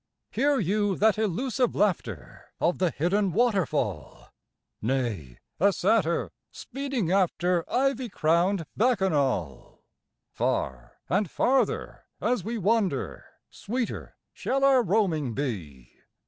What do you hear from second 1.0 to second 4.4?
elusive laughter Of the hidden waterfall?